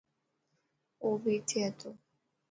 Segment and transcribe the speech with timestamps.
[1.03, 1.89] او بي اٿي هتو.